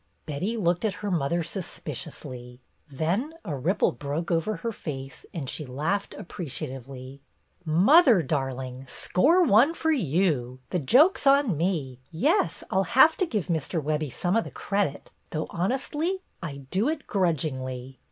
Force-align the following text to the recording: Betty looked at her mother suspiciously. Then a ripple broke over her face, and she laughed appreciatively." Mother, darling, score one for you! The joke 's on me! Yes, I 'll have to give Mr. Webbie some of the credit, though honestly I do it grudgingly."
Betty 0.25 0.57
looked 0.57 0.83
at 0.83 0.95
her 1.05 1.11
mother 1.11 1.43
suspiciously. 1.43 2.59
Then 2.89 3.35
a 3.45 3.55
ripple 3.55 3.91
broke 3.91 4.31
over 4.31 4.55
her 4.55 4.71
face, 4.71 5.27
and 5.31 5.47
she 5.47 5.63
laughed 5.63 6.15
appreciatively." 6.15 7.21
Mother, 7.65 8.23
darling, 8.23 8.87
score 8.89 9.43
one 9.43 9.75
for 9.75 9.91
you! 9.91 10.59
The 10.71 10.79
joke 10.79 11.19
's 11.19 11.27
on 11.27 11.55
me! 11.55 11.99
Yes, 12.09 12.63
I 12.71 12.77
'll 12.77 12.83
have 12.97 13.15
to 13.17 13.27
give 13.27 13.45
Mr. 13.45 13.79
Webbie 13.79 14.11
some 14.11 14.35
of 14.35 14.43
the 14.43 14.49
credit, 14.49 15.11
though 15.29 15.45
honestly 15.51 16.23
I 16.41 16.65
do 16.71 16.89
it 16.89 17.05
grudgingly." 17.05 17.99